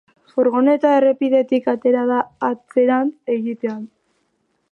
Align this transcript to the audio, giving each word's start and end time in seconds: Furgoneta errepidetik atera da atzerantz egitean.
Furgoneta 0.35 0.93
errepidetik 1.01 1.69
atera 1.75 2.07
da 2.13 2.23
atzerantz 2.49 3.13
egitean. 3.37 3.87